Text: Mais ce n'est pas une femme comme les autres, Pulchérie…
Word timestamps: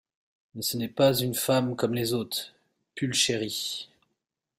Mais 0.55 0.63
ce 0.63 0.77
n'est 0.77 0.87
pas 0.87 1.13
une 1.15 1.35
femme 1.35 1.75
comme 1.75 1.93
les 1.93 2.13
autres, 2.13 2.55
Pulchérie… 2.95 3.87